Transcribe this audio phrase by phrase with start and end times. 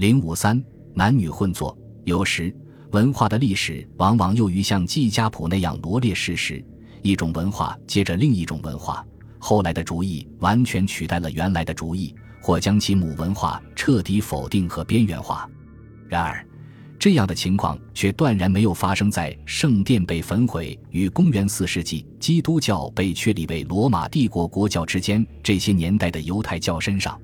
[0.00, 0.58] 零五三，
[0.94, 2.50] 男女混作，有时
[2.92, 6.64] 文化的历史往往又于像纪家谱那样罗列事实，
[7.02, 9.04] 一种文化接着另一种文化，
[9.38, 15.46] 后来的主义完全取代了原来的主义，或将其母文化彻底否定和边缘化。
[16.08, 16.42] 然而，
[16.98, 27.20] 这样的情况却断然没有发生在圣殿被焚毁与公元四世纪基督教被确立为罗马帝国国教之间这些年代的犹太教身上。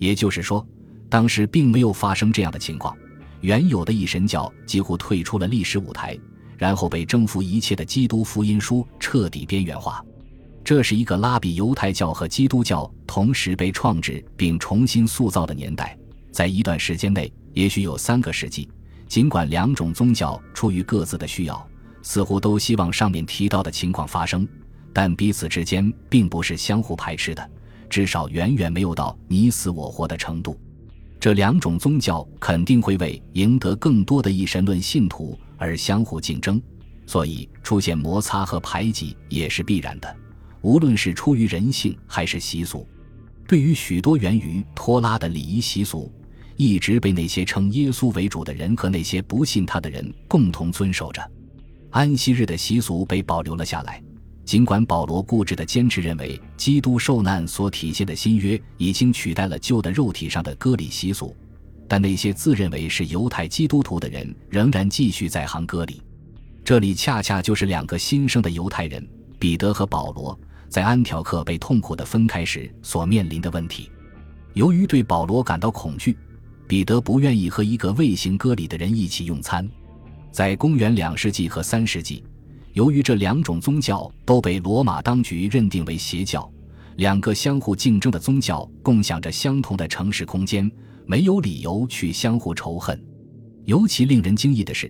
[0.00, 0.66] 也就是说，
[1.08, 2.96] 当时并没有发生这样的情况。
[3.40, 6.18] 原有的一神教几乎退出了历史舞台，
[6.56, 10.04] 然后被征服一切的基督福音书彻底边缘化。
[10.64, 15.96] 这是一个拉比犹太教和基督教同时被创制并重新塑造的年代。
[16.30, 18.68] 在一段时间内，也许有三个世纪。
[19.06, 21.66] 尽管两种宗教出于各自的需要，
[22.02, 24.46] 似乎都希望上面提到的情况发生，
[24.92, 27.50] 但彼此之间并不是相互排斥的，
[27.88, 30.60] 至少远远没有到你死我活的程度。
[31.20, 36.60] 这两种宗教肯定会为赢得更多的一神论信徒而相互竞争，
[37.06, 40.16] 所以出现摩擦和排挤也是必然的。
[40.60, 42.86] 无论是出于人性还是习俗，
[43.46, 46.12] 对于许多源于托拉的礼仪习俗。
[46.60, 51.22] 一直被那些称耶稣为主的人和那些不信他的人共同遵守着。
[51.90, 54.02] 安息日的习俗被保留了下来，
[54.48, 61.36] 尽管保罗固执地坚持认为基督受难所体现的新约已经取代了旧的肉体上的割礼习俗，
[61.86, 66.00] 但那些自认为是犹太基督徒的人仍然继续在行割礼。
[66.64, 69.06] 这里恰恰就是两个新生的犹太人
[69.38, 70.40] 彼得和保罗
[70.70, 73.90] 在安条克被痛苦地分开时所面临的问题。
[74.54, 76.16] 由于对保罗感到恐惧。
[76.66, 79.68] 彼得不愿意和一个未行割礼的人一起用餐。
[80.30, 82.22] 在公元两世纪和三世纪，
[82.78, 86.48] 由于这两种宗教都被罗马当局认定为邪教，
[86.94, 90.70] 两个相互竞争的宗教共享着相同的城市空间，
[91.04, 92.96] 没有理由去相互仇恨。
[93.64, 94.88] 尤其令人惊异的是，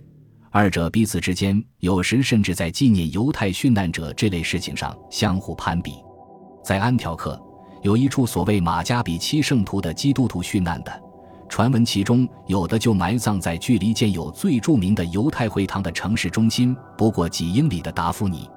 [0.51, 5.93] 二者彼此之间有时甚至在纪念犹太殉难者这类事情上相互攀比。
[6.63, 7.41] 在安条克，
[7.81, 11.08] 有一处所谓马加比七圣徒的基督徒殉难的。
[11.49, 18.47] 传闻其中有的就埋葬在距离建有最著名的犹太会堂的城市中心不过几英里的达夫尼。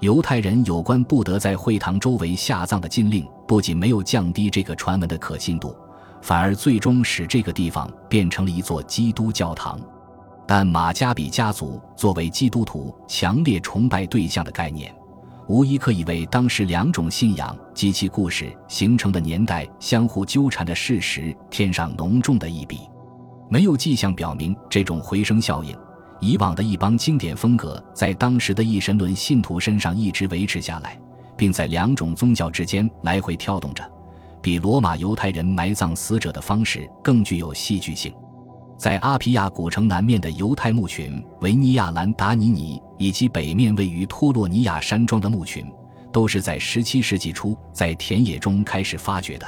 [0.00, 5.76] 犹太人有关不得在会堂周围下葬的禁令，不仅没有降低这个传闻的可信度，
[6.22, 9.78] 反而最终使这个地方变成了一座基督教堂。
[10.46, 14.94] 但马加比家族作为基督徒强烈崇拜对象的概念。
[15.48, 22.80] 无疑可以为当时两种信仰及其故事形成的年代相互纠缠的事实添上浓重的一笔。
[23.48, 25.74] 没有迹象表明这种回声效应，
[26.20, 31.00] 以往的一帮经典风格在当时的异神论信徒身上一直维持下来，
[31.34, 33.82] 并在两种宗教之间来回跳动着，
[34.42, 38.12] 比罗马犹太人埋葬死者的方式更具有戏剧性。
[38.78, 45.66] 在阿皮亚古城南面的犹太墓群维尼亚兰达尼尼，以及北面位于托洛尼亚山庄的墓群，
[46.12, 49.46] 都是在17世纪初在田野中开始发掘的，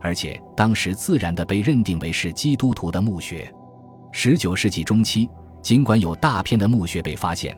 [0.00, 3.46] 而且当时自然地被认定为是基督徒的墓穴。
[4.14, 5.28] 19世纪中期，
[5.60, 7.54] 尽管有大片的墓穴被发现，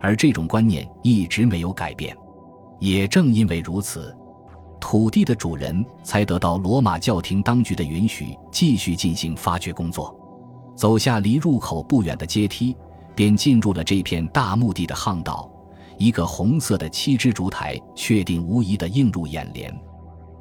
[0.00, 2.16] 而这种观念一直没有改变。
[2.80, 4.16] 也正因为如此，
[4.80, 10.18] 土地的主人才得到罗马教廷当局的允许，继续进行发掘工作。
[10.74, 12.76] 走下离入口不远的阶梯，
[13.14, 15.50] 便进入了这片大墓地的巷道。
[15.96, 19.72] 一个红色的七支烛台，确定无疑地映入眼帘。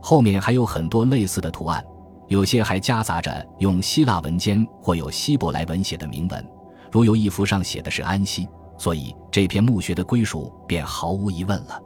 [0.02, 1.84] 后面还有很多类似的图案，
[2.28, 6.46] 有些还夹杂着用希腊文间或有希伯来文写的铭文。
[6.92, 11.80] 如有一幅上写的是安息，所以这片墓穴的归属便毫无疑问了。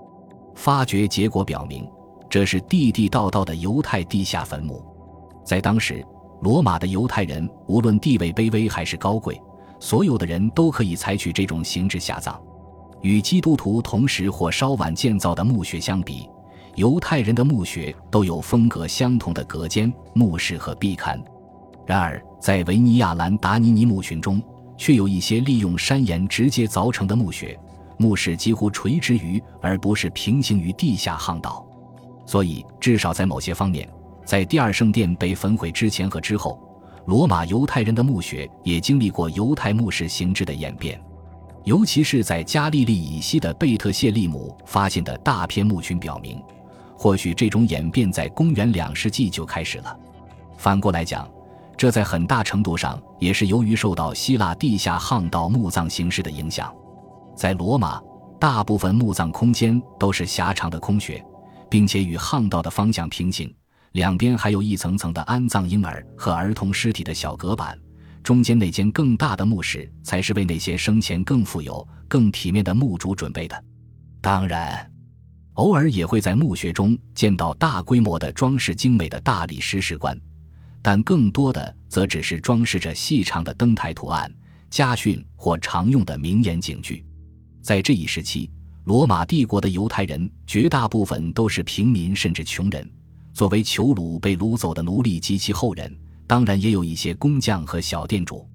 [0.56, 1.86] 发掘结果表明，
[2.30, 4.82] 这是地地道道的犹太地下坟墓。
[5.44, 6.06] 在当时。
[6.42, 9.42] 罗马的犹太人无论地位卑微还是高贵，
[9.80, 12.40] 所有的人都可以采取这种形式下葬。
[13.02, 16.28] 与基督徒同时或稍晚建造的墓穴相比，
[16.76, 21.20] 犹太人的墓穴都有风格相同的隔间、墓室和壁龛。
[21.86, 24.42] 然而，在维尼亚兰达尼尼墓群中，
[24.78, 27.58] 却有一些利用山岩直接凿成的墓穴，
[27.98, 31.66] 墓室几乎垂直于而不是平行于地下巷道。
[32.26, 33.88] 所以，至少在某些方面。
[34.28, 36.62] 在第二圣殿被焚毁之前和之后，
[37.06, 41.02] 罗马犹太人的墓穴也经历过犹太墓室形制的演变，
[41.64, 46.44] 尤其是在加利利以西的贝特谢利姆发现的大片墓群表明，
[46.94, 49.98] 或许这种演变在公元两世纪就开始了。
[50.58, 51.26] 反过来讲，
[51.78, 56.70] 这在很大程度上也是由于受到希腊地下巷道墓葬形式的影响。
[57.34, 58.02] 在罗马，
[58.38, 61.24] 大部分墓葬空间都是狭长的空穴，
[61.70, 63.50] 并且与巷道的方向平行。
[63.98, 67.76] 两边还有一层层的安葬婴儿和儿童尸体的小隔板，
[68.22, 73.64] 中间那间更大的墓室才是为那些生前更富有、更体面的墓主准备的。
[74.22, 74.88] 当然，
[75.54, 80.16] 偶尔也会在墓穴中见到大规模的装饰精美的大理石石棺，
[80.84, 84.32] 但更多的则只是装饰着细长的灯台图案、
[84.70, 87.04] 家训或常用的名言警句。
[87.64, 88.48] 在这一时期，
[88.84, 92.88] 罗马帝国的犹太人绝大部分都是平民甚至穷人。
[93.38, 95.96] 作为囚虏被掳走的奴隶及其后人，
[96.26, 98.50] 当然也有一些工匠和小店主。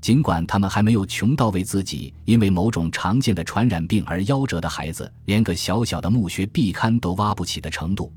[0.00, 8.10] 尽管他们还没有穷到为自己因为某种常见的传染病而夭折的孩子连个小小的墓穴壁龛都挖不起的程度，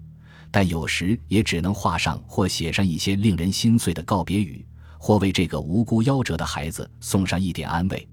[0.50, 4.66] 但有时也只能画上或写上一些令人心碎的告别语，
[4.98, 8.08] 或为这个无辜夭折的孩子送上一点安慰。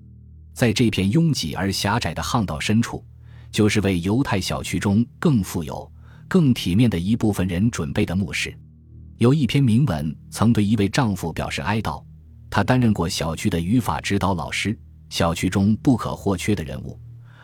[0.53, 3.05] 在这片拥挤而狭窄的巷道深处，
[3.53, 5.89] 就是为犹太小区中更富有、
[6.33, 8.59] 更体面的一部分人准备的墓室。
[9.19, 12.03] 有一篇铭文曾对一位丈夫表示哀悼。
[12.49, 14.75] 他担任过小区的语法指导老师，
[15.11, 16.99] 小区中不可或缺的人物。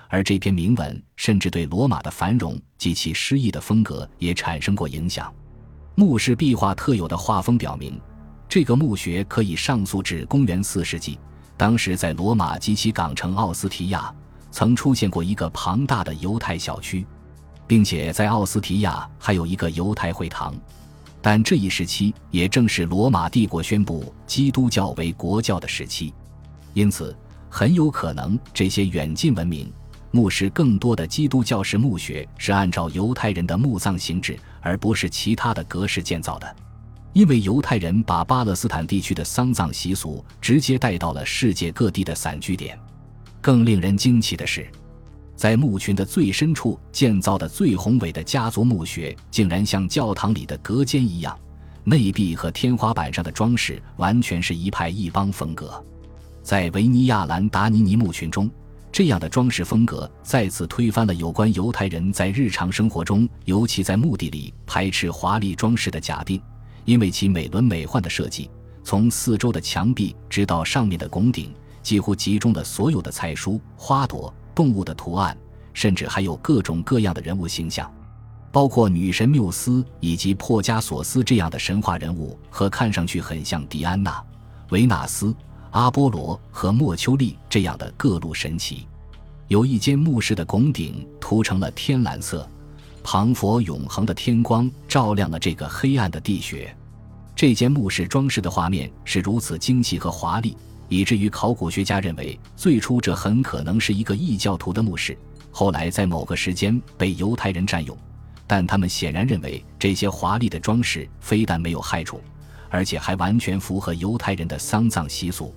[0.09, 5.31] 而这篇铭文甚至对罗马的繁荣及其诗意的风格也产生过影响。
[5.95, 8.01] 墓室壁画特有的画风表明，
[8.49, 11.19] 这个墓穴可以上溯至公元四世纪。
[11.59, 14.11] 当时在罗马及其港城奥斯提亚，
[14.51, 17.07] 曾出现过一个庞大的犹太小区，
[17.69, 20.53] 并且在奥斯提亚还有一个犹太会堂。
[21.21, 26.15] 但这一时期也正是罗马帝国宣布基督教为国教的时期，
[26.75, 27.15] 因此
[27.51, 29.71] 很有可能这些远近闻名、
[30.13, 36.57] 墓室更多的基督教式墓穴是按照犹太人的墓葬形制，而不是其他的格式建造的。
[37.13, 42.79] 因为犹太人把巴勒斯坦地区的丧葬习俗直接带到了世界各地的散居点。
[43.41, 44.71] 更令人惊奇的是。
[45.39, 51.39] 在墓群的最深处建造的最宏伟的家族墓穴，竟然像教堂里的隔间一样，
[51.85, 55.81] 内壁和天花板上的装饰完全是一派异邦风格。
[56.43, 58.51] 在维尼亚兰达尼尼墓群中，
[58.91, 66.43] 这样的装饰风格再次推翻了有关犹太人在日常生活中，尤其在墓地里排斥华丽装饰的假定，
[66.85, 68.51] 因为其美轮美奂的设计，
[68.83, 74.35] 从四周的墙壁直到上面的拱顶，几乎集中了所有的菜蔬、花朵。
[74.59, 75.39] 动物的图案，
[75.73, 77.89] 甚至还有各种各样的人物形象，
[78.51, 84.21] 包括女神缪斯以及珀加索斯这样的神话人物，和看上去很像迪安娜、
[84.71, 85.33] 维纳斯、
[85.71, 88.89] 阿波罗和莫丘利这样的各路神奇。
[89.47, 92.45] 有一间墓室的拱顶涂成了天蓝色，
[93.05, 96.77] 庞佛永恒的天光照亮了这个黑暗的地穴。
[97.37, 100.57] 这间墓室装饰的画面是如此精细和华丽。
[100.89, 105.17] 以至于考古学家认为，最初这很可能是一个异教徒的墓室，
[105.51, 107.97] 后来在某个时间被犹太人占用。
[108.47, 112.21] 但他们显然认为，这些华丽的装饰非但没有害处，
[112.71, 115.55] 而且还完全符合犹太人的丧葬习俗。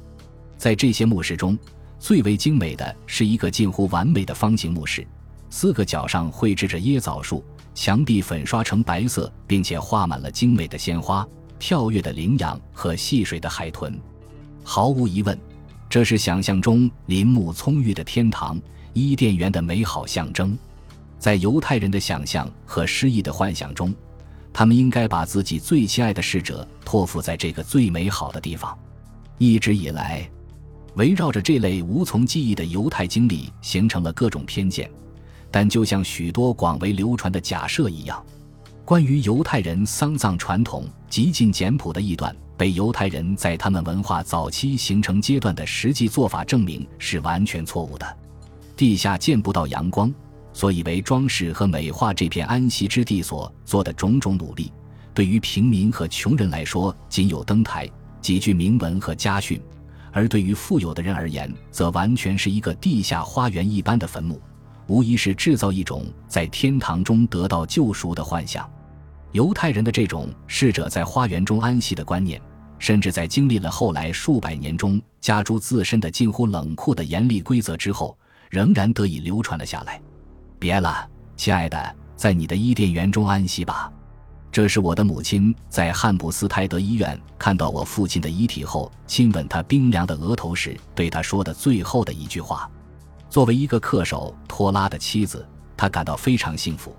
[0.57, 1.57] 在这些墓室中，
[1.97, 5.07] 最为精美的是一个近乎完美的方形墓室，
[5.49, 7.41] 四个角上绘制着椰枣树，
[7.73, 11.25] 墙壁粉刷成白色，并且画满了精美的鲜花、
[11.57, 13.97] 跳跃的羚羊和戏水的海豚。
[14.63, 15.37] 毫无疑问，
[15.89, 18.59] 这是想象中林木葱郁的天堂
[18.93, 20.57] 伊甸园的美好象征。
[21.19, 23.93] 在犹太人的想象和诗意的幻想中，
[24.51, 28.77] 他们应该把自己最亲爱的逝者托付在这个最美好的地方。
[29.37, 30.29] 一直以来，
[30.95, 34.89] 围绕着这类无从记忆的犹太经历，形成了各种偏见。
[35.51, 38.23] 但就像许多广为流传的假设一样，
[38.85, 42.35] 关于犹太人丧葬传统极尽简朴的一段。
[42.61, 48.17] 被犹太人在他们文化早期形成阶段的实际做法证明是完全错误的。
[48.77, 50.13] 地下见不到阳光，
[50.53, 54.71] 所以为装饰和美化这片安息之地所做的种种努力，
[55.11, 57.89] 对于平民和穷人来说仅有灯台、
[58.21, 59.57] 几句铭文和家训；
[60.11, 64.39] 而对于富有的人而言，则完全是一个地下花园一般的坟墓，
[64.85, 68.69] 无疑是制造一种在天堂中得到救赎的幻想。
[69.31, 72.39] 犹太人的这种逝者在花园中安息的观念。
[72.81, 78.17] 甚至在经历了后来数百年中加诸自身的近乎冷酷的严厉规则之后，
[78.49, 80.01] 仍然得以流传了下来。
[80.57, 81.07] 别了，
[81.37, 83.93] 亲爱的，在你的伊甸园中安息吧。
[84.51, 92.67] 这是我的母亲在汉普斯泰德医院看到我父亲的遗体后，亲吻他冰凉的额头时对他说的最后的一句话。
[93.29, 95.47] 作为一个恪守托拉的妻子，
[95.77, 96.95] 她感到非常幸福，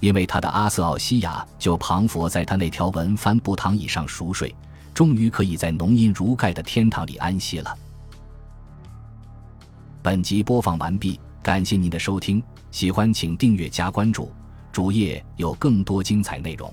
[0.00, 4.52] 因为她的阿瑟奥西亚就庞佛在他那条文帆布躺椅上熟睡。
[4.96, 7.76] 终于可以在浓荫如盖的天堂里安息了。
[10.02, 14.32] 本集播放完毕，感谢您的收听，喜欢请订阅加关注，
[14.72, 16.72] 主页有更多精彩内容。